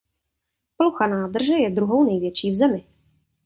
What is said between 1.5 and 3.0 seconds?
je druhou největší v zemi.